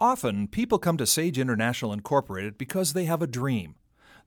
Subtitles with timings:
[0.00, 3.74] Often, people come to Sage International Incorporated because they have a dream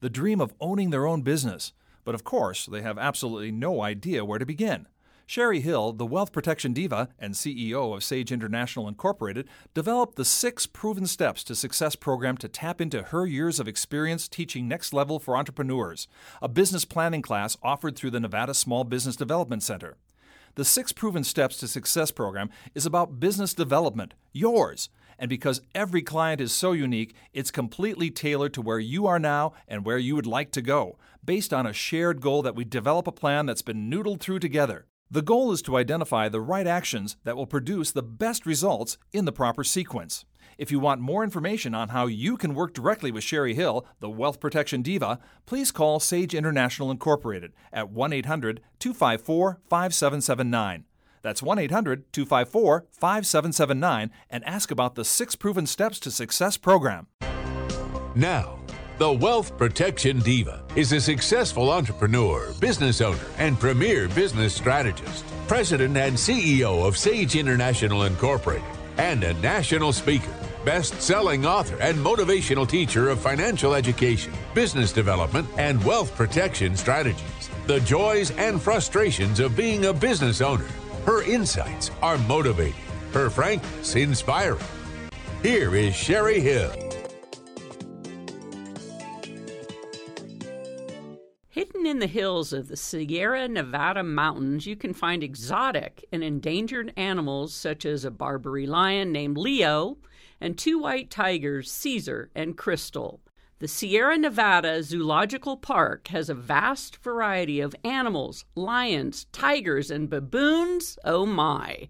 [0.01, 1.73] the dream of owning their own business.
[2.03, 4.87] But of course, they have absolutely no idea where to begin.
[5.27, 10.65] Cheri Hill, the wealth protection diva and CEO of Sage International Incorporated, developed the six
[10.65, 15.19] proven steps to success program to tap into her years of experience teaching next level
[15.19, 16.07] for entrepreneurs,
[16.41, 19.95] a business planning class offered through the Nevada Small Business Development Center.
[20.55, 24.89] The Six Proven Steps to Success program is about business development, yours.
[25.21, 29.53] And because every client is so unique, it's completely tailored to where you are now
[29.67, 33.05] and where you would like to go, based on a shared goal that we develop
[33.05, 34.87] a plan that's been noodled through together.
[35.11, 39.25] The goal is to identify the right actions that will produce the best results in
[39.25, 40.25] the proper sequence.
[40.57, 44.09] If you want more information on how you can work directly with Cheri Hill, the
[44.09, 50.85] Wealth Protection Diva, please call Sage International Incorporated at 1 800 254 5779.
[51.21, 57.07] That's 1 800 254 5779 and ask about the six proven steps to success program.
[58.15, 58.59] Now,
[58.97, 65.97] the Wealth Protection Diva is a successful entrepreneur, business owner, and premier business strategist, president
[65.97, 68.67] and CEO of Sage International Incorporated,
[68.97, 70.31] and a national speaker,
[70.65, 77.49] best selling author, and motivational teacher of financial education, business development, and wealth protection strategies.
[77.65, 80.67] The joys and frustrations of being a business owner
[81.05, 82.75] her insights are motivating,
[83.13, 84.63] her frankness inspiring.
[85.41, 86.71] Here is Cheri Hill.
[91.49, 96.93] Hidden in the hills of the Sierra Nevada mountains, you can find exotic and endangered
[96.95, 99.97] animals such as a Barbary lion named Leo
[100.39, 103.19] and two white tigers, Caesar and Crystal.
[103.61, 110.97] The Sierra Nevada Zoological Park has a vast variety of animals, lions, tigers, and baboons.
[111.05, 111.89] Oh my!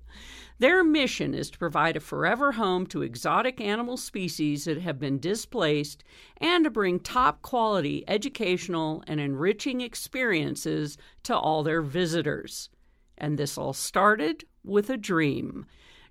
[0.59, 5.17] Their mission is to provide a forever home to exotic animal species that have been
[5.17, 6.03] displaced
[6.41, 12.69] and to bring top quality educational and enriching experiences to all their visitors.
[13.17, 15.65] And this all started with a dream.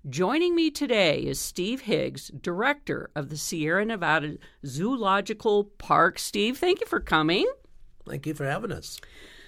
[0.09, 6.17] Joining me today is Steve Higgs, director of the Sierra Nevada Zoological Park.
[6.17, 7.45] Steve, thank you for coming.
[8.07, 8.99] Thank you for having us.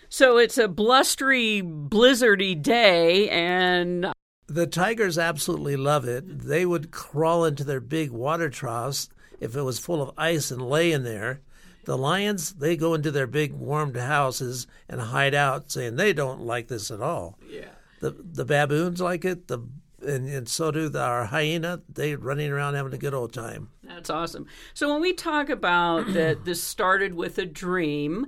[0.10, 4.14] So it's a blustery, blizzardy day, and
[4.46, 6.24] the tigers absolutely love it.
[6.46, 9.10] They would crawl into their big water troughs
[9.40, 11.42] if it was full of ice and lay in there.
[11.86, 16.42] The lions, they go into their big warmed houses and hide out, saying they don't
[16.42, 17.40] like this at all.
[17.50, 17.70] Yeah.
[18.02, 19.48] The the baboons like it.
[19.48, 19.60] The
[20.04, 21.82] and, and so do the, our hyena.
[21.90, 23.70] They running around having a good old time.
[23.84, 24.48] That's awesome.
[24.74, 28.28] So when we talk about that, this started with a dream.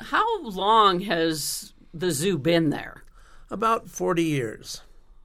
[0.00, 3.04] How long has the zoo been there?
[3.50, 4.82] About forty years.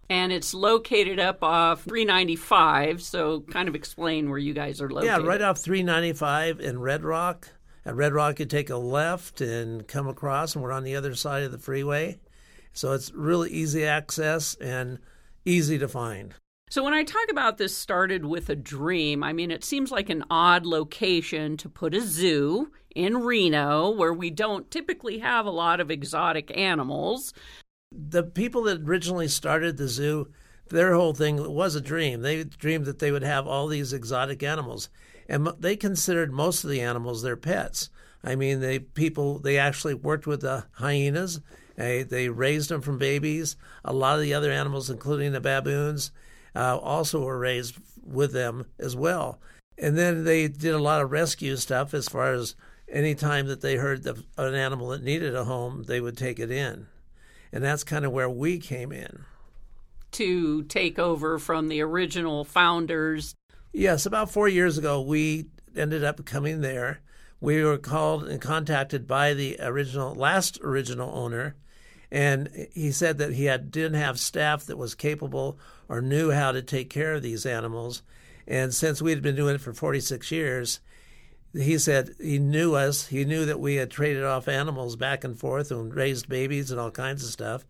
[0.09, 3.02] And it's located up off 395.
[3.02, 5.22] So, kind of explain where you guys are located.
[5.22, 7.50] Yeah, right off 395 in Red Rock.
[7.86, 11.14] At Red Rock, you take a left and come across, and we're on the other
[11.14, 12.20] side of the freeway.
[12.74, 15.00] So it's really easy access and
[15.47, 16.35] easy to find.
[16.69, 20.09] So, when I talk about this started with a dream, I mean, it seems like
[20.09, 25.52] an odd location to put a zoo in Reno where we don't typically have a
[25.52, 27.34] lot of exotic animals.
[27.91, 30.28] The people that originally started the zoo,
[30.69, 32.22] their whole thing was a dream.
[32.22, 34.90] They dreamed that they would have all these exotic animals.
[35.29, 37.90] And they considered most of the animals their pets.
[38.24, 41.40] I mean, they people they actually worked with the hyenas
[41.78, 43.56] they, they raised them from babies.
[43.86, 46.12] A lot of the other animals, including the baboons,
[46.56, 49.40] uh, also were raised with them as well.
[49.78, 52.56] And then they did a lot of rescue stuff as far as
[52.90, 56.40] any time that they heard the, an animal that needed a home, they would take
[56.40, 56.88] it in.
[57.52, 59.26] And that's kind of where we came in.
[60.14, 63.36] To take over from the original founders.
[63.72, 65.46] Yes, about four years ago, we
[65.76, 67.02] ended up coming there.
[67.40, 71.56] We were called and contacted by the original, last original owner,
[72.12, 75.59] and he said that he had didn't have staff that was capable
[75.90, 78.01] or knew how to take care of these animals.
[78.47, 80.79] And since we had been doing it for 46 years,
[81.53, 83.08] he said he knew us.
[83.08, 86.79] He knew that we had traded off animals back and forth and raised babies and
[86.79, 87.66] all kinds of stuff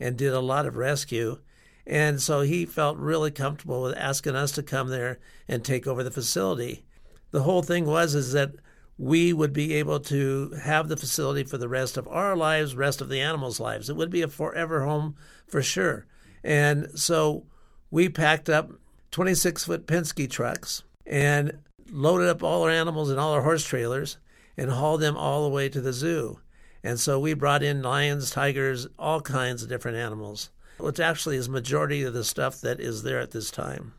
[0.00, 1.38] and did a lot of rescue.
[1.86, 5.18] And so he felt really comfortable with asking us to come there
[5.48, 6.84] and take over the facility.
[7.30, 8.54] The whole thing was is that
[9.02, 13.00] we would be able to have the facility for the rest of our lives, rest
[13.00, 13.90] of the animals' lives.
[13.90, 16.06] It would be a forever home for sure.
[16.44, 17.44] And so
[17.90, 18.70] we packed up
[19.10, 21.58] 26 foot Penske trucks and
[21.90, 24.18] loaded up all our animals and all our horse trailers
[24.56, 26.38] and hauled them all the way to the zoo.
[26.84, 31.48] And so we brought in lions, tigers, all kinds of different animals, which actually is
[31.48, 33.94] majority of the stuff that is there at this time.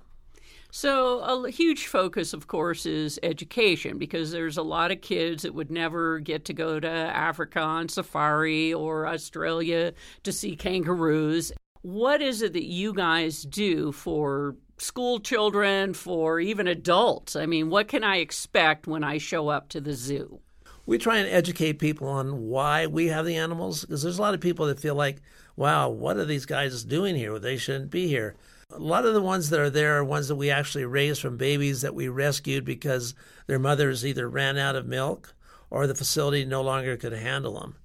[0.76, 5.54] So, a huge focus, of course, is education because there's a lot of kids that
[5.54, 9.94] would never get to go to Africa on safari or Australia
[10.24, 11.52] to see kangaroos.
[11.84, 17.36] What is it that you guys do for school children, for even adults?
[17.36, 20.40] I mean, what can I expect when I show up to the zoo?
[20.88, 24.34] We try and educate people on why we have the animals because there's a lot
[24.34, 25.22] of people that feel like,
[25.56, 27.38] wow, what are these guys doing here?
[27.38, 28.36] They shouldn't be here.
[28.76, 31.38] A lot of the ones that are there are ones that we actually raised from
[31.38, 33.14] babies that we rescued because
[33.48, 35.36] their mothers either ran out of milk
[35.70, 37.76] or the facility no longer could handle them.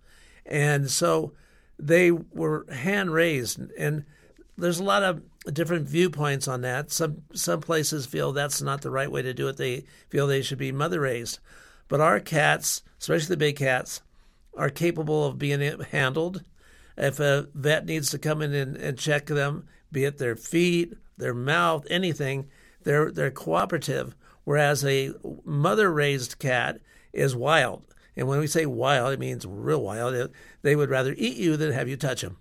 [0.46, 1.32] And so
[1.78, 3.60] they were hand raised.
[3.78, 4.04] And
[4.56, 6.90] there's a lot of different viewpoints on that.
[6.90, 9.56] Some some places feel that's not the right way to do it.
[9.56, 11.38] They feel they should be mother raised.
[11.86, 14.02] But our cats, especially the big cats,
[14.56, 16.42] are capable of being handled.
[16.96, 20.94] If a vet needs to come in and, and check them, be it their feet,
[21.16, 22.48] their mouth, anything,
[22.82, 24.14] they're they're cooperative.
[24.44, 25.12] Whereas a
[25.44, 26.80] mother raised cat
[27.12, 27.84] is wild.
[28.16, 30.30] And when we say wild, it means real wild.
[30.62, 32.38] They would rather eat you than have you touch them.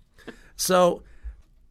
[0.55, 1.03] So,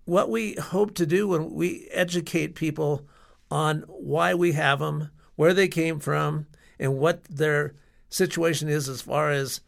[0.05, 3.09] what we hope to do when we educate people
[3.51, 6.47] on why we have them, where they came from,
[6.79, 7.75] and what their
[8.09, 9.61] situation is as far as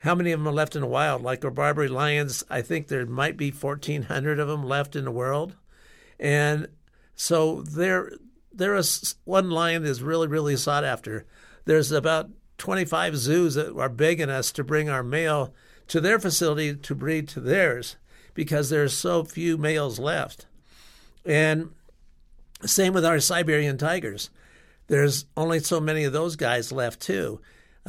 [0.00, 1.22] how many of them are left in the wild.
[1.22, 5.10] Like our Barbary lions, I think there might be 1,400 of them left in the
[5.10, 5.56] world.
[6.18, 6.68] And
[7.14, 8.12] so there,
[8.52, 11.26] there is one lion that is really, really sought after.
[11.66, 15.54] There's about 25 zoos that are begging us to bring our male
[15.88, 17.96] to their facility to breed to theirs
[18.32, 20.46] because there's so few males left.
[21.26, 21.72] And
[22.64, 24.30] same with our Siberian tigers.
[24.86, 27.40] There's only so many of those guys left too.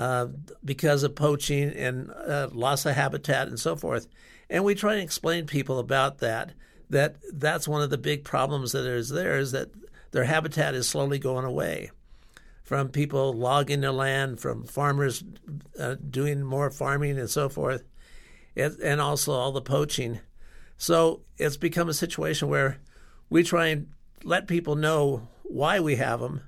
[0.02, 0.30] Uh,
[0.66, 4.08] because of poaching and uh, loss of habitat and so forth.
[4.50, 6.54] And we try and explain people about that.
[6.90, 9.70] That that's one of the big problems that is there is that
[10.10, 11.92] their habitat is slowly going away
[12.64, 15.24] from people logging their land, from farmers
[15.78, 17.84] uh, doing more farming and so forth,
[18.56, 20.20] and also all the poaching.
[20.80, 22.80] So it's become a situation where
[23.30, 23.86] we try and
[24.24, 26.42] let people know why we have them,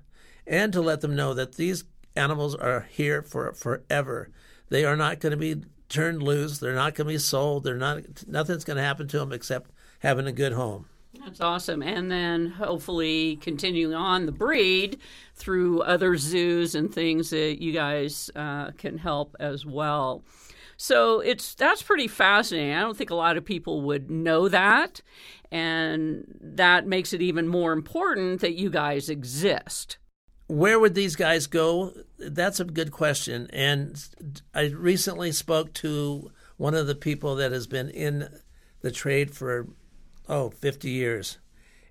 [0.47, 1.83] and to let them know that these
[2.15, 4.29] animals are here for forever.
[4.69, 6.57] They are not going to be turned loose.
[6.57, 7.63] They're not going to be sold.
[7.63, 8.27] They're not.
[8.27, 10.87] Nothing's going to happen to them except having a good home.
[11.23, 11.83] That's awesome.
[11.83, 14.97] And then hopefully continuing on the breed
[15.35, 20.23] through other zoos and things that you guys uh, can help as well.
[20.75, 22.73] So it's that's pretty fascinating.
[22.73, 25.01] I don't think a lot of people would know that,
[25.51, 29.97] and that makes it even more important that you guys exist
[30.47, 31.93] where would these guys go?
[32.19, 33.49] That's a good question.
[33.51, 34.03] And
[34.53, 38.29] I recently spoke to one of the people that has been in
[38.81, 39.67] the trade for,
[40.27, 41.37] oh, 50 years.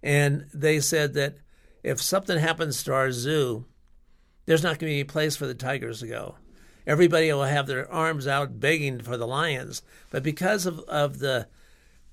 [0.03, 1.37] And they said that
[1.83, 3.67] if something happens to our zoo,
[4.47, 6.37] there's not going to be any place for the tigers to go.
[6.87, 9.83] Everybody will have their arms out begging for the lions.
[10.11, 11.47] But because of, of the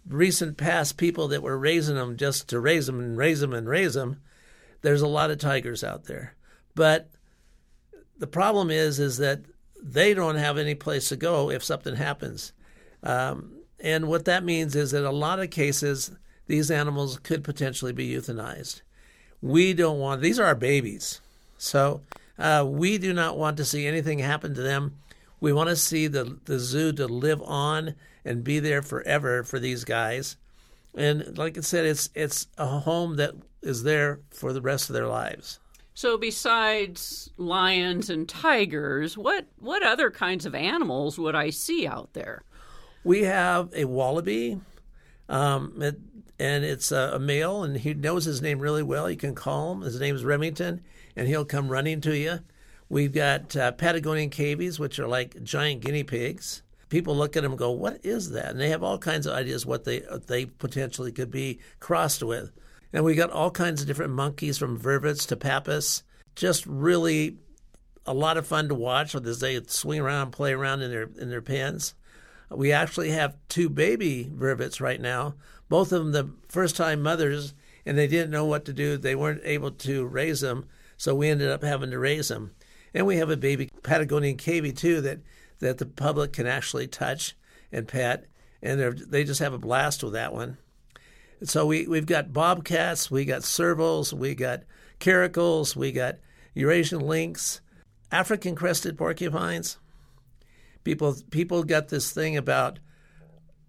[0.08, 3.68] recent past people that were raising them just to raise them and raise them and
[3.68, 4.22] raise them,
[4.82, 6.36] there's a lot of tigers out there.
[6.76, 7.10] But
[8.18, 9.42] the problem is, is that
[9.82, 12.54] they don't have any place to go if something happens.
[13.04, 16.12] Um, and what that means is that a lot of cases,
[16.48, 18.82] these animals could potentially be euthanized.
[19.42, 21.22] We don't want, these are our babies.
[21.58, 22.02] So
[22.38, 24.98] uh, we do not want to see anything happen to them.
[25.40, 27.96] We want to see the, the zoo to live on
[28.26, 30.36] and be there forever for these guys.
[30.96, 34.94] And like I said, it's it's a home that is there for the rest of
[34.94, 35.60] their lives.
[35.94, 42.14] So besides lions and tigers, what what other kinds of animals would I see out
[42.14, 42.44] there?
[43.04, 44.62] We have a wallaby,
[45.28, 46.00] um, it,
[46.40, 49.10] and it's a, a, male, and he knows his name really well.
[49.10, 49.82] You can call him.
[49.82, 50.82] His name is Remington,
[51.16, 52.40] and he'll come running to you.
[52.88, 56.64] We've got uh, Patagonian cavies, which are like giant guinea pigs.
[56.88, 59.34] People look at them and go, "What is that?" And they have all kinds of
[59.34, 62.52] ideas what they what they potentially could be crossed with.
[62.92, 66.04] And we got all kinds of different monkeys from vervets to pappus.
[66.36, 67.38] Just really
[68.06, 71.10] a lot of fun to watch as they swing around and play around in their
[71.20, 71.94] in their pens.
[72.50, 75.36] We actually have two baby vervets right now,
[75.70, 77.54] both of them the first time mothers,
[77.86, 78.98] and they didn't know what to do.
[78.98, 80.66] They weren't able to raise them,
[80.98, 82.56] so we ended up having to raise them.
[82.94, 85.20] And we have a baby Patagonian cavy too that
[85.60, 87.36] that the public can actually touch
[87.72, 88.26] and pet,
[88.64, 90.58] and they just have a blast with that one.
[91.44, 94.64] So we, we've got bobcats, we got servals, we got
[95.00, 96.18] caracals, we got
[96.54, 97.62] Eurasian lynx,
[98.12, 99.78] African crested porcupines.
[100.84, 102.80] People people got this thing about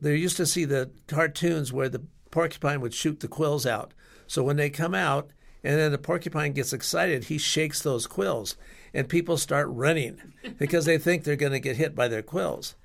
[0.01, 3.93] they used to see the cartoons where the porcupine would shoot the quills out.
[4.27, 5.31] So when they come out
[5.63, 7.25] And then the porcupine gets excited.
[7.25, 8.57] He shakes those quills,
[8.95, 10.19] and people start running
[10.59, 12.77] because they think they're going to get hit by their quills.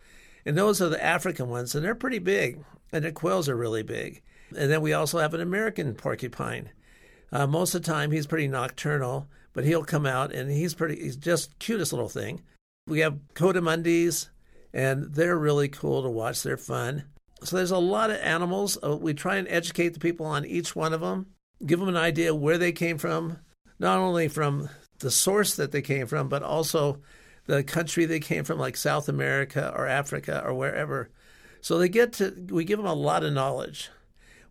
[0.46, 3.84] And those are the African ones, and they're pretty big, and their quills are really
[3.84, 4.22] big.
[4.55, 6.69] And then we also have an American porcupine.
[7.31, 11.01] Uh, most of the time, he's pretty nocturnal, but he'll come out, and he's pretty.
[11.01, 12.41] He's just cutest little thing.
[12.88, 14.29] We have coatimundis,
[14.74, 16.43] and they're really cool to watch.
[16.43, 17.05] They're fun.
[17.43, 18.77] So there's a lot of animals.
[18.83, 21.27] Uh, we try and educate the people on each one of them,
[21.65, 23.39] give them an idea where they came from,
[23.79, 24.69] not only from
[25.00, 27.01] the source that they came from, but also
[27.45, 31.09] the country they came from, like South America or Africa or wherever.
[31.62, 33.89] So they get to, we give them a lot of knowledge.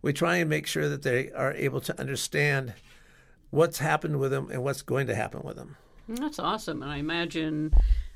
[0.05, 2.75] We try and make sure that they are able to understand
[3.49, 5.77] what's happened with them and what's going to happen with them.
[6.07, 6.83] That's awesome.
[6.83, 7.73] And I imagine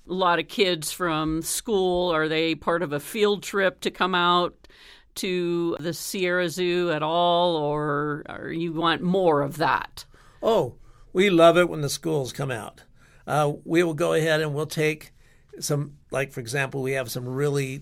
[0.07, 4.13] a lot of kids from school, are they part of a field trip to come
[4.13, 4.67] out
[5.15, 10.05] to the Sierra Zoo at all, or, or you want more of that?
[10.43, 10.75] Oh,
[11.11, 12.83] we love it when the schools come out.
[13.25, 15.11] Uh, we will go ahead and we'll take
[15.59, 17.81] some, like for example, we have some really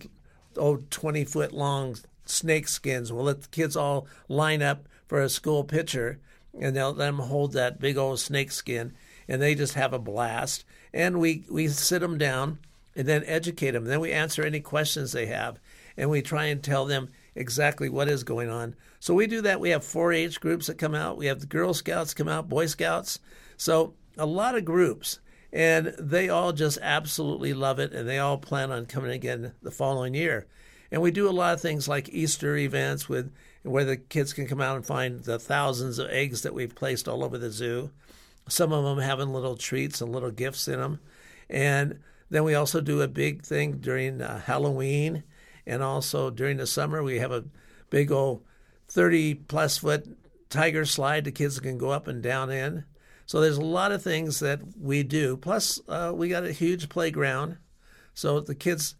[0.56, 1.98] oh 20 foot long
[2.30, 3.12] snake skins.
[3.12, 6.20] We'll let the kids all line up for a school picture,
[6.60, 8.94] and they'll let them hold that big old snake skin,
[9.28, 10.66] and they just have a blast.
[10.94, 12.60] And we we sit them down
[12.96, 13.86] and then educate them.
[13.86, 15.60] Then we answer any questions they have,
[15.96, 18.76] and we try and tell them exactly what is going on.
[19.00, 19.60] So we do that.
[19.60, 21.18] We have 4-H groups that come out.
[21.18, 23.20] We have the Girl Scouts come out, Boy Scouts.
[23.56, 25.20] So a lot of groups,
[25.54, 29.72] and they all just absolutely love it, and they all plan on coming again the
[29.72, 30.48] following year.
[30.92, 34.48] And we do a lot of things like Easter events with where the kids can
[34.48, 37.92] come out and find the thousands of eggs that we've placed all over the zoo.
[38.48, 41.00] Some of them having little treats and little gifts in them.
[41.50, 45.24] And then we also do a big thing during uh, Halloween
[45.66, 47.46] and also during the summer we have a
[47.90, 48.44] big old
[48.88, 50.08] 30 plus foot
[50.50, 52.86] tiger slide the kids can go up and down in.
[53.26, 55.36] So there's a lot of things that we do.
[55.36, 57.58] Plus, uh, we got a huge playground,
[58.14, 58.96] so the kids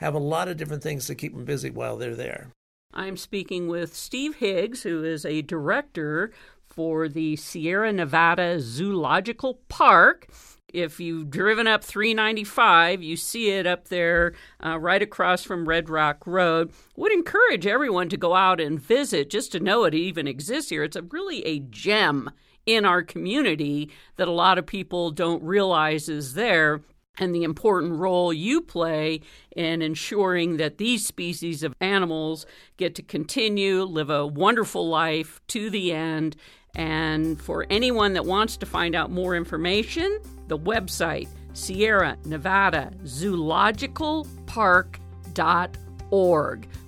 [0.00, 2.48] have a lot of different things to keep them busy while they're there.
[2.92, 6.32] I'm speaking with Steve Higgs, who is a director
[6.64, 10.26] for the Sierra Nevada Zoological Park.
[10.72, 14.32] If you've driven up 395, you see it up there
[14.64, 16.72] uh, right across from Red Rock Road.
[16.96, 20.82] Would encourage everyone to go out and visit just to know it even exists here.
[20.82, 22.30] It's a really a gem
[22.64, 26.80] in our community that a lot of people don't realize is there
[27.20, 29.20] and the important role you play
[29.54, 32.46] in ensuring that these species of animals
[32.78, 36.34] get to continue, live a wonderful life to the end.
[36.74, 44.26] And for anyone that wants to find out more information, the website Sierra Nevada Zoological
[44.46, 44.98] Park.org.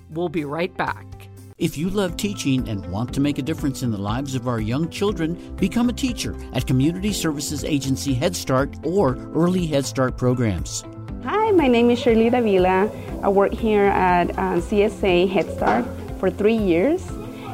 [0.09, 1.12] We'll be right back.
[1.63, 4.59] If you love teaching and want to make a difference in the lives of our
[4.59, 10.17] young children, become a teacher at Community Services Agency Head Start or Early Head Start
[10.17, 10.83] programs.
[11.23, 12.91] Hi, my name is Shirley Davila.
[13.21, 15.85] I work here at uh, CSA Head Start
[16.19, 17.01] for three years,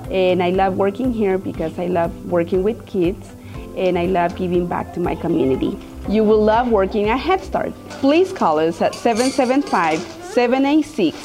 [0.09, 3.35] and I love working here because I love working with kids
[3.77, 5.77] and I love giving back to my community.
[6.09, 7.73] You will love working at Head Start.
[8.01, 9.99] Please call us at 775
[10.33, 11.15] 786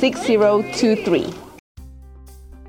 [0.00, 1.41] 6023.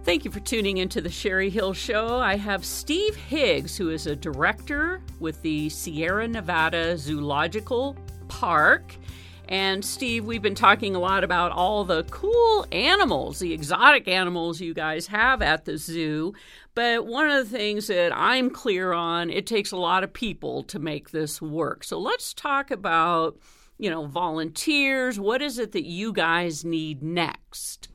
[0.04, 2.18] Thank you for tuning into the Cheri Hill Show.
[2.18, 7.96] I have Steve Higgs, who is a director with the Sierra Nevada Zoological
[8.28, 8.98] Park.
[9.48, 14.60] And Steve, we've been talking a lot about all the cool animals, the exotic animals
[14.60, 16.34] you guys have at the zoo.
[16.76, 20.64] But one of the things that I'm clear on, it takes a lot of people
[20.64, 21.86] to make this work.
[21.86, 23.40] So let's talk about,
[23.78, 25.18] you know, volunteers.
[25.18, 27.88] What is it that you guys need next?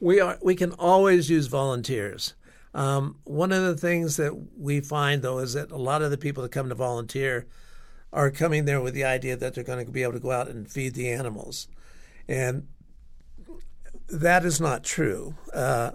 [0.00, 2.34] We are we can always use volunteers.
[2.74, 6.18] Um, one of the things that we find though is that a lot of the
[6.18, 7.46] people that come to volunteer
[8.12, 10.48] are coming there with the idea that they're going to be able to go out
[10.48, 11.68] and feed the animals,
[12.28, 12.66] and
[14.08, 15.34] that is not true.
[15.52, 15.92] Uh,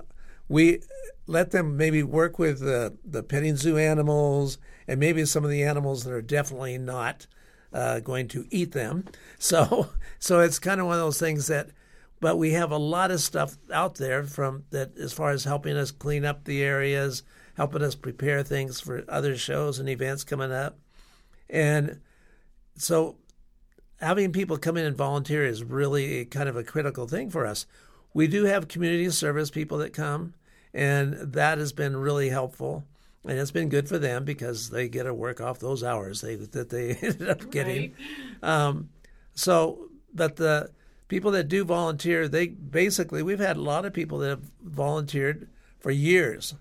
[0.47, 0.81] we
[1.27, 5.61] let them maybe work with the, the petting zoo animals and maybe some of the
[5.61, 7.27] animals that are definitely not
[7.71, 9.05] uh, going to eat them.
[9.41, 9.89] So
[10.19, 11.69] so it's kind of one of those things that.
[12.19, 15.77] But we have a lot of stuff out there from that as far as helping
[15.77, 17.23] us clean up the areas,
[17.55, 20.77] helping us prepare things for other shows and events coming up,
[21.49, 22.01] and
[22.75, 23.17] so
[23.99, 27.65] having people come in and volunteer is really kind of a critical thing for us.
[28.13, 30.33] We do have community service people that come
[30.73, 32.85] and that has been really helpful.
[33.27, 36.35] And it's been good for them because they get to work off those hours they,
[36.35, 37.93] that they ended up getting.
[38.41, 38.49] Right.
[38.49, 38.89] Um,
[39.33, 40.71] so, but the
[41.09, 45.49] people that do volunteer, they basically, we've had a lot of people that have volunteered
[45.79, 46.55] for years.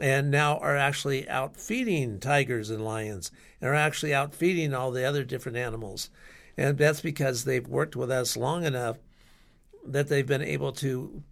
[0.00, 4.90] and now are actually out feeding tigers and lions and are actually out feeding all
[4.90, 6.10] the other different animals.
[6.56, 8.98] And that's because they've worked with us long enough
[9.86, 11.22] that they've been able to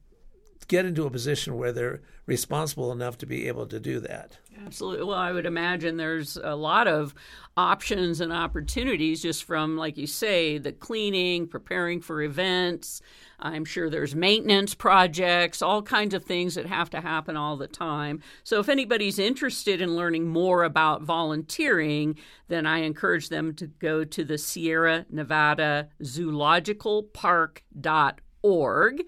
[0.68, 4.38] get into a position where they're responsible enough to be able to do that.
[4.64, 5.04] Absolutely.
[5.04, 7.14] Well, I would imagine there's a lot of
[7.56, 13.02] options and opportunities just from, like you say, the cleaning, preparing for events.
[13.40, 17.66] I'm sure there's maintenance projects, all kinds of things that have to happen all the
[17.66, 18.22] time.
[18.44, 22.16] So, if anybody's interested in learning more about volunteering,
[22.48, 29.02] then I encourage them to go to the Sierra Nevada Zoological Park.org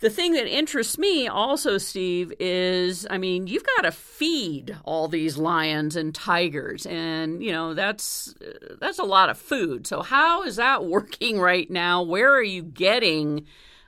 [0.00, 5.08] the thing that interests me also, Steve, is I mean, you've got to feed all
[5.08, 8.34] these lions and tigers, and you know that's
[8.80, 9.86] that's a lot of food.
[9.86, 12.02] So how is that working right now?
[12.02, 13.46] Where are you getting?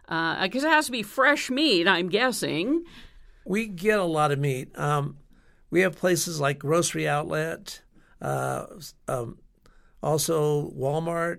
[0.09, 2.83] Because uh, it has to be fresh meat, I'm guessing.
[3.45, 4.77] We get a lot of meat.
[4.77, 5.19] Um,
[5.71, 7.81] we have places like Grocery Outlet,
[8.21, 8.67] uh,
[9.07, 9.39] um,
[10.03, 11.39] also Walmart.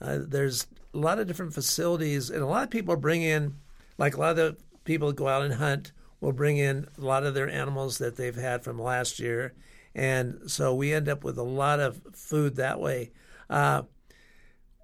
[0.00, 3.56] Uh, there's a lot of different facilities, and a lot of people bring in
[3.98, 7.00] like a lot of the people that go out and hunt will bring in a
[7.00, 9.54] lot of their animals that they've had from last year,
[9.94, 13.10] and so we end up with a lot of food that way.
[13.48, 13.82] Uh,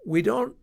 [0.06, 0.56] we don't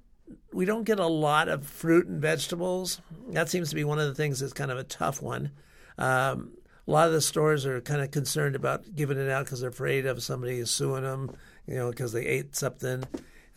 [0.54, 3.02] we don't get a lot of fruit and vegetables.
[3.30, 5.52] That seems to be one of the things that's kind of a tough one.
[5.98, 6.52] Um,
[6.88, 9.70] a lot of the stores are kind of concerned about giving it out because they're
[9.70, 11.36] afraid of somebody suing them,
[11.68, 13.04] you know, because they ate something.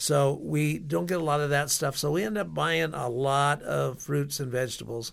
[0.03, 1.97] So we don't get a lot of that stuff.
[1.97, 5.13] So we end up buying a lot of fruits and vegetables.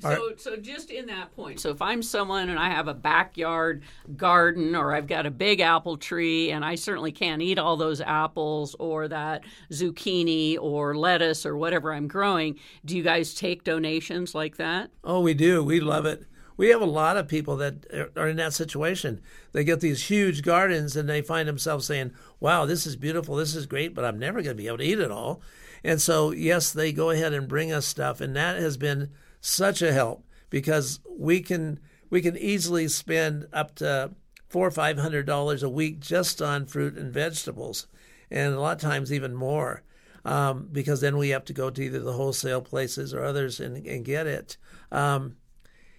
[0.00, 3.82] So, so just in that point, so if I'm someone and I have a backyard
[4.16, 8.00] garden or I've got a big apple tree and I certainly can't eat all those
[8.00, 14.34] apples or that zucchini or lettuce or whatever I'm growing, do you guys take donations
[14.34, 14.90] like that?
[15.04, 15.62] Oh, we do.
[15.62, 16.24] We love it.
[16.58, 17.86] We have a lot of people that
[18.16, 19.22] are in that situation.
[19.52, 23.54] They get these huge gardens and they find themselves saying, wow, this is beautiful, this
[23.54, 25.40] is great, but I'm never going to be able to eat it all.
[25.82, 28.20] And so, yes, they go ahead and bring us stuff.
[28.20, 33.74] And that has been such a help because we can we can easily spend up
[33.76, 34.10] to
[34.48, 37.86] four or five hundred dollars a week just on fruit and vegetables,
[38.30, 39.82] and a lot of times even more,
[40.24, 43.86] um, because then we have to go to either the wholesale places or others and,
[43.86, 44.56] and get it.
[44.90, 45.36] Um,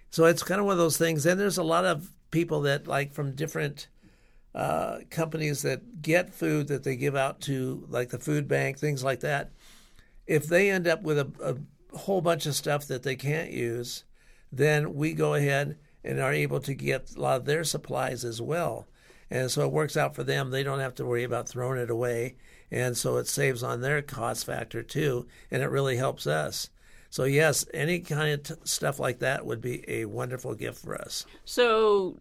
[0.09, 1.25] so it's kind of one of those things.
[1.25, 3.87] And there's a lot of people that like from different
[4.55, 9.03] uh, companies that get food that they give out to, like the food bank, things
[9.03, 9.51] like that.
[10.25, 14.03] If they end up with a, a whole bunch of stuff that they can't use,
[14.51, 18.41] then we go ahead and are able to get a lot of their supplies as
[18.41, 18.87] well.
[19.29, 20.49] And so it works out for them.
[20.49, 22.35] They don't have to worry about throwing it away.
[22.71, 25.27] And so it saves on their cost factor too.
[25.51, 26.69] And it really helps us.
[27.09, 30.95] So, yes, any kind of t- stuff like that would be a wonderful gift for
[30.95, 31.25] us.
[31.43, 32.17] So,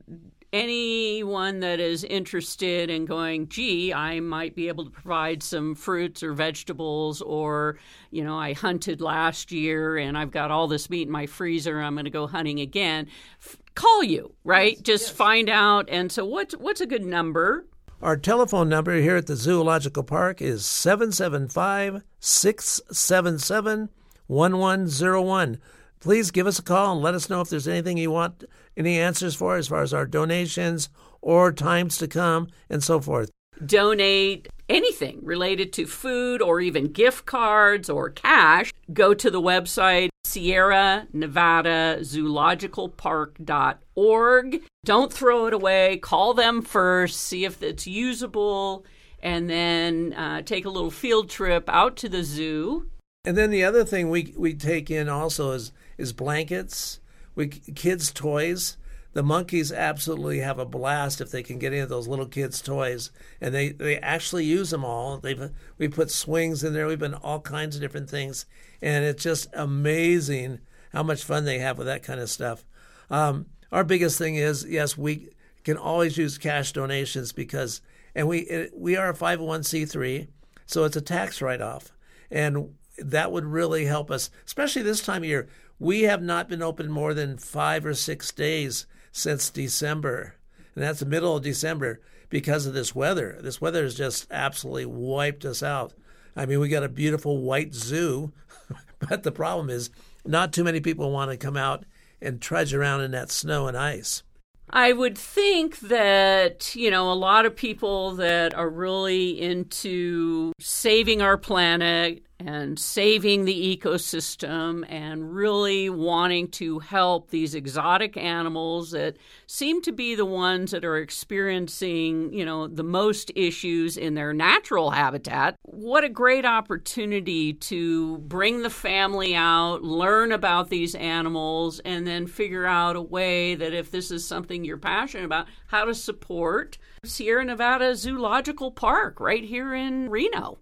[0.52, 6.22] anyone that is interested in going, gee, I might be able to provide some fruits
[6.22, 7.78] or vegetables, or,
[8.10, 11.80] you know, I hunted last year and I've got all this meat in my freezer,
[11.80, 13.08] I'm going to go hunting again.
[13.42, 14.72] F- call you, right?
[14.72, 15.16] Yes, Just yes.
[15.16, 15.88] find out.
[15.90, 17.66] And so, what's, what's a good number?
[18.00, 23.88] Our telephone number here at the Zoological Park is 775 677
[24.28, 25.58] 1101.
[26.00, 28.44] Please give us a call and let us know if there's anything you want
[28.76, 30.88] any answers for as far as our donations
[31.20, 33.30] or times to come and so forth.
[33.64, 38.72] Donate anything related to food or even gift cards or cash.
[38.92, 44.62] Go to the website Sierra Nevada Zoological Park.org.
[44.84, 45.96] Don't throw it away.
[45.96, 48.84] Call them first, see if it's usable,
[49.20, 52.88] and then uh, take a little field trip out to the zoo
[53.24, 57.00] and then the other thing we we take in also is is blankets,
[57.34, 58.76] we kids toys.
[59.14, 63.10] The monkeys absolutely have a blast if they can get into those little kids' toys,
[63.40, 65.18] and they, they actually use them all.
[65.18, 66.86] They've we put swings in there.
[66.86, 68.46] We've been all kinds of different things,
[68.80, 70.60] and it's just amazing
[70.92, 72.64] how much fun they have with that kind of stuff.
[73.10, 75.30] Um, our biggest thing is yes, we
[75.64, 77.80] can always use cash donations because,
[78.14, 80.28] and we it, we are a 501c3,
[80.66, 81.92] so it's a tax write off,
[82.30, 85.48] and that would really help us, especially this time of year.
[85.78, 90.34] We have not been open more than five or six days since December,
[90.74, 93.38] and that's the middle of December because of this weather.
[93.40, 95.94] This weather has just absolutely wiped us out.
[96.36, 98.32] I mean, we got a beautiful white zoo,
[99.08, 99.90] but the problem is
[100.24, 101.84] not too many people want to come out
[102.20, 104.22] and trudge around in that snow and ice.
[104.70, 111.22] I would think that, you know, a lot of people that are really into saving
[111.22, 119.16] our planet and saving the ecosystem and really wanting to help these exotic animals that
[119.46, 124.32] seem to be the ones that are experiencing, you know, the most issues in their
[124.32, 125.56] natural habitat.
[125.62, 132.28] What a great opportunity to bring the family out, learn about these animals, and then
[132.28, 136.78] figure out a way that if this is something you're passionate about, how to support
[137.04, 140.58] Sierra Nevada Zoological Park right here in Reno.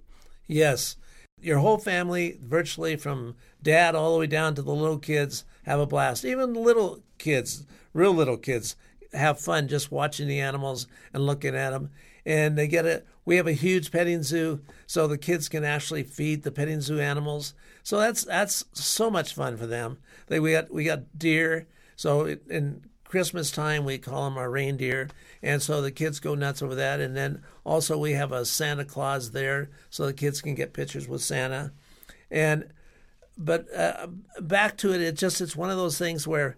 [0.47, 0.97] Yes
[1.47, 5.79] your whole family, virtually from dad all the way down to the little kids, have
[5.79, 6.25] a blast.
[6.25, 8.75] Even little kids, real little kids,
[9.13, 11.91] have fun just watching the animals and looking at them.
[12.25, 13.07] And they get it.
[13.25, 16.99] We have a huge petting zoo, so the kids can actually feed the petting zoo
[16.99, 17.55] animals.
[17.85, 19.99] So that's that's so much fun for them.
[20.27, 21.69] They we got we got deer.
[21.95, 25.09] So in Christmas time we call them our reindeer,
[25.43, 27.01] and so the kids go nuts over that.
[27.01, 31.09] And then also we have a Santa Claus there, so the kids can get pictures
[31.09, 31.73] with Santa.
[32.31, 32.69] And
[33.39, 34.09] but uh,
[34.41, 36.57] back to it, it just it's one of those things where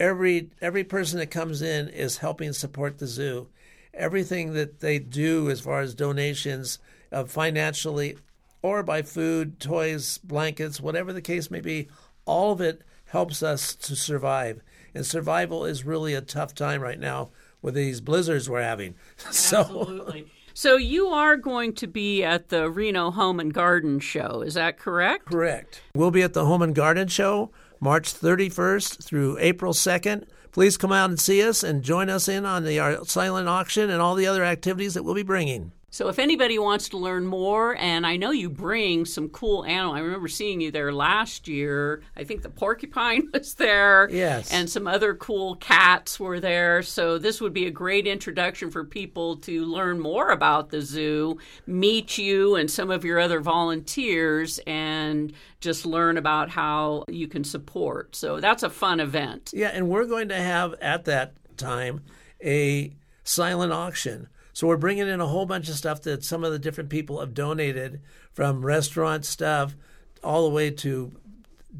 [0.00, 3.48] every every person that comes in is helping support the zoo.
[3.94, 6.78] Everything that they do as far as donations,
[7.10, 8.16] uh, financially,
[8.62, 11.88] or by food, toys, blankets, whatever the case may be,
[12.24, 14.60] all of it helps us to survive.
[14.98, 17.30] And survival is really a tough time right now
[17.62, 18.96] with these blizzards we're having.
[19.30, 20.26] so, Absolutely.
[20.54, 24.76] So you are going to be at the Reno Home and Garden Show, is that
[24.76, 25.26] correct?
[25.26, 25.82] Correct.
[25.94, 30.26] We'll be at the Home and Garden Show March 31st through April 2nd.
[30.50, 34.02] Please come out and see us and join us in on the silent auction and
[34.02, 35.70] all the other activities that we'll be bringing.
[35.90, 39.94] So if anybody wants to learn more, and I know you bring some cool animal.
[39.94, 42.02] I remember seeing you there last year.
[42.14, 44.08] I think the porcupine was there.
[44.10, 44.52] Yes.
[44.52, 46.82] And some other cool cats were there.
[46.82, 51.38] So this would be a great introduction for people to learn more about the zoo,
[51.66, 57.44] meet you and some of your other volunteers, and just learn about how you can
[57.44, 58.14] support.
[58.14, 59.52] So that's a fun event.
[59.54, 62.02] Yeah, and we're going to have at that time
[62.44, 62.92] a
[63.24, 66.58] silent auction so we're bringing in a whole bunch of stuff that some of the
[66.58, 68.00] different people have donated
[68.32, 69.76] from restaurant stuff
[70.24, 71.12] all the way to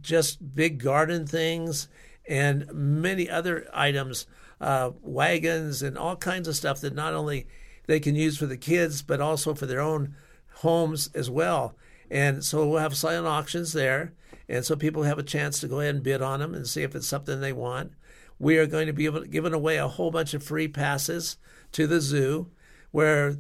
[0.01, 1.89] just big garden things
[2.29, 4.27] and many other items,
[4.61, 7.49] uh, wagons and all kinds of stuff that not only
[7.89, 10.15] they can use for the kids but also for their own
[10.59, 11.75] homes as well.
[12.13, 14.13] And so we'll have silent auctions there,
[14.49, 16.85] and so people have a chance to go ahead and bid on them and see
[16.85, 17.91] if it's something they want.
[18.39, 21.39] We are going to be giving away a whole bunch of free passes
[21.73, 22.53] to the zoo
[22.91, 23.37] where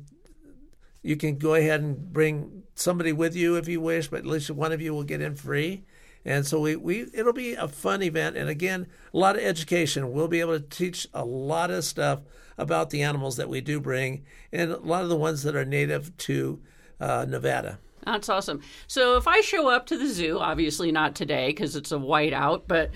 [1.02, 4.50] you can go ahead and bring somebody with you if you wish, but at least
[4.50, 5.84] one of you will get in free.
[6.24, 10.12] And so we, we it'll be a fun event and again a lot of education.
[10.12, 12.20] We'll be able to teach a lot of stuff
[12.58, 15.64] about the animals that we do bring and a lot of the ones that are
[15.64, 16.60] native to
[17.00, 17.78] uh, Nevada.
[18.12, 18.62] That's awesome.
[18.86, 22.62] So if I show up to the zoo, obviously not today because it's a whiteout,
[22.66, 22.90] but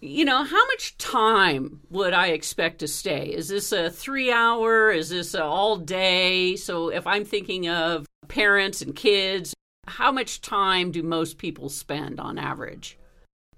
[0.00, 3.26] you know, how much time would I expect to stay?
[3.26, 4.90] Is this a three hour?
[4.90, 6.56] Is this a all day?
[6.56, 9.52] So if I'm thinking of parents and kids,
[9.86, 12.98] how much time do most people spend on average?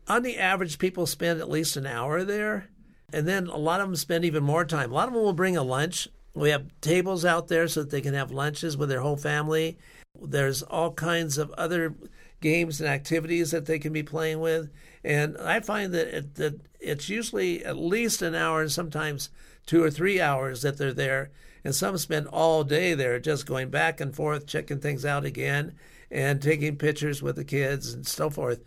[0.08, 2.68] On the average, people spend at least an hour there.
[3.12, 4.90] And then a lot of them spend even more time.
[4.90, 6.08] A lot of them will bring a lunch.
[6.34, 9.78] We have tables out there so that they can have lunches with their whole family
[10.20, 11.94] there's all kinds of other
[12.40, 14.70] games and activities that they can be playing with,
[15.04, 19.30] and I find that it, that it's usually at least an hour and sometimes
[19.66, 21.30] two or three hours that they're there,
[21.64, 25.74] and some spend all day there just going back and forth, checking things out again,
[26.10, 28.64] and taking pictures with the kids and so forth.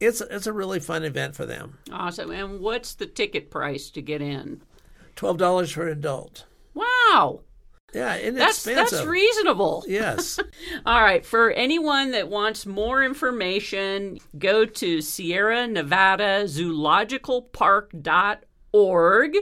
[0.00, 1.78] It's it's a really fun event for them.
[1.92, 2.30] Awesome.
[2.30, 4.62] And what's the ticket price to get in?
[5.14, 6.46] Twelve dollars for an adult.
[6.74, 7.40] Wow.
[7.92, 9.84] Yeah, that's that's reasonable.
[9.88, 10.38] Yes.
[10.86, 11.24] All right.
[11.26, 19.36] For anyone that wants more information, go to Sierra Nevada Zoological Park.org.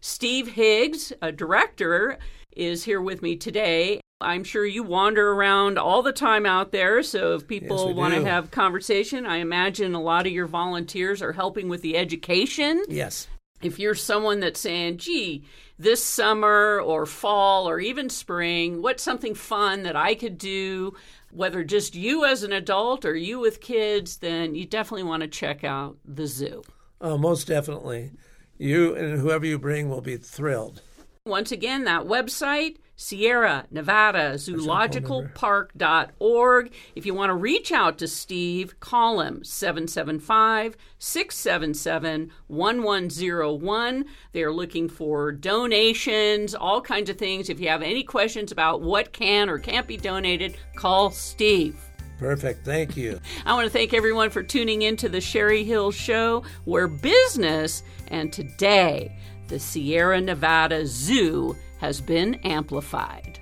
[0.00, 2.18] Steve Higgs, a director,
[2.56, 4.00] is here with me today.
[4.22, 7.02] I'm sure you wander around all the time out there.
[7.02, 11.22] So if people yes, want to have conversation, I imagine a lot of your volunteers
[11.22, 12.82] are helping with the education.
[12.88, 13.28] Yes.
[13.62, 15.44] If you're someone that's saying, gee,
[15.78, 18.80] this summer or fall or even spring?
[18.82, 20.94] What's something fun that I could do,
[21.30, 24.18] whether just you as an adult or you with kids?
[24.18, 26.62] Then you definitely want to check out the zoo.
[27.00, 28.12] Oh, most definitely.
[28.58, 30.82] You and whoever you bring will be thrilled.
[31.26, 36.70] Once again, that website, Sierra Nevada Zoological Park.org.
[36.94, 44.04] If you want to reach out to Steve, call him 775 677 1101.
[44.32, 47.48] They're looking for donations, all kinds of things.
[47.48, 51.80] If you have any questions about what can or can't be donated, call Steve.
[52.18, 52.66] Perfect.
[52.66, 53.18] Thank you.
[53.46, 57.82] I want to thank everyone for tuning in to the Cheri Hill Show, where business
[58.08, 59.16] and today
[59.50, 63.40] the Sierra Nevada Zoo has been amplified.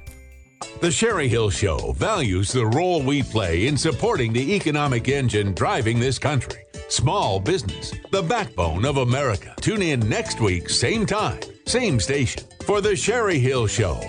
[0.81, 6.01] The Cheri Hill Show values the role we play in supporting the economic engine driving
[6.01, 6.65] this country.
[6.89, 9.55] Small business, the backbone of America.
[9.61, 14.01] Tune in next week, same time, same station, for The Cheri Hill Show.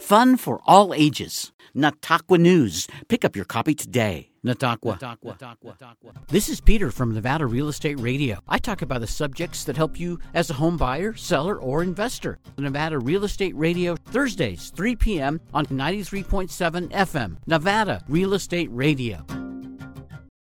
[0.00, 1.52] Fun for all ages.
[1.76, 2.88] Nataqua News.
[3.08, 4.30] Pick up your copy today.
[4.44, 4.98] Nataqua.
[6.28, 8.38] This is Peter from Nevada Real Estate Radio.
[8.48, 12.38] I talk about the subjects that help you as a home buyer, seller, or investor.
[12.56, 15.40] Nevada Real Estate Radio, Thursdays, 3 p.m.
[15.52, 17.36] on 93.7 FM.
[17.46, 19.45] Nevada Real Estate Radio.